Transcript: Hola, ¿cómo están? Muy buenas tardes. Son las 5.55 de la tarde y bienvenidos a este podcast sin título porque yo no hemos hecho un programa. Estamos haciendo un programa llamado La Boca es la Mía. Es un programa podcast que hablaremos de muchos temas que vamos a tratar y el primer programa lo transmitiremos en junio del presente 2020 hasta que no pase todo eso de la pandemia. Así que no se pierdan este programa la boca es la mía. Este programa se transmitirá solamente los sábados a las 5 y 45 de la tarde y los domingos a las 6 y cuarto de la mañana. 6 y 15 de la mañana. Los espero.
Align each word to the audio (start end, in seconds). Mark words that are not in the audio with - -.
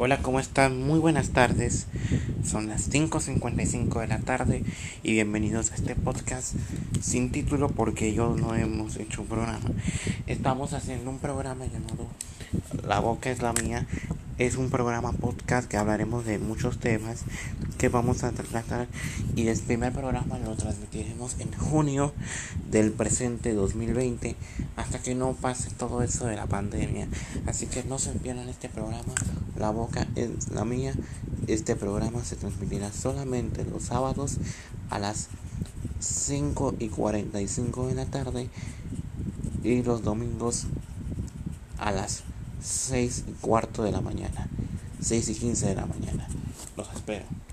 Hola, 0.00 0.18
¿cómo 0.18 0.38
están? 0.38 0.80
Muy 0.80 1.00
buenas 1.00 1.30
tardes. 1.30 1.88
Son 2.44 2.68
las 2.68 2.88
5.55 2.88 4.00
de 4.00 4.06
la 4.06 4.20
tarde 4.20 4.62
y 5.02 5.10
bienvenidos 5.10 5.72
a 5.72 5.74
este 5.74 5.96
podcast 5.96 6.54
sin 7.02 7.32
título 7.32 7.68
porque 7.68 8.14
yo 8.14 8.36
no 8.36 8.54
hemos 8.54 8.96
hecho 8.96 9.22
un 9.22 9.26
programa. 9.26 9.58
Estamos 10.28 10.72
haciendo 10.72 11.10
un 11.10 11.18
programa 11.18 11.66
llamado 11.66 12.06
La 12.86 13.00
Boca 13.00 13.28
es 13.32 13.42
la 13.42 13.52
Mía. 13.54 13.88
Es 14.38 14.54
un 14.54 14.70
programa 14.70 15.10
podcast 15.10 15.68
que 15.68 15.76
hablaremos 15.76 16.24
de 16.24 16.38
muchos 16.38 16.78
temas 16.78 17.22
que 17.76 17.88
vamos 17.88 18.22
a 18.22 18.30
tratar 18.30 18.86
y 19.34 19.48
el 19.48 19.58
primer 19.58 19.92
programa 19.92 20.38
lo 20.38 20.54
transmitiremos 20.54 21.34
en 21.40 21.52
junio 21.52 22.12
del 22.70 22.92
presente 22.92 23.52
2020 23.52 24.36
hasta 24.76 25.00
que 25.00 25.16
no 25.16 25.32
pase 25.32 25.70
todo 25.70 26.04
eso 26.04 26.26
de 26.26 26.36
la 26.36 26.46
pandemia. 26.46 27.08
Así 27.46 27.66
que 27.66 27.82
no 27.82 27.98
se 27.98 28.12
pierdan 28.12 28.48
este 28.48 28.68
programa 28.68 29.12
la 29.56 29.70
boca 29.70 30.06
es 30.14 30.50
la 30.50 30.64
mía. 30.64 30.92
Este 31.48 31.74
programa 31.74 32.24
se 32.24 32.36
transmitirá 32.36 32.92
solamente 32.92 33.64
los 33.64 33.82
sábados 33.82 34.36
a 34.88 35.00
las 35.00 35.30
5 35.98 36.76
y 36.78 36.90
45 36.90 37.88
de 37.88 37.94
la 37.96 38.06
tarde 38.06 38.48
y 39.64 39.82
los 39.82 40.02
domingos 40.02 40.66
a 41.78 41.90
las 41.90 42.22
6 42.68 43.24
y 43.28 43.32
cuarto 43.40 43.82
de 43.82 43.92
la 43.92 44.00
mañana. 44.00 44.48
6 45.00 45.28
y 45.30 45.34
15 45.34 45.68
de 45.68 45.74
la 45.74 45.86
mañana. 45.86 46.28
Los 46.76 46.92
espero. 46.94 47.24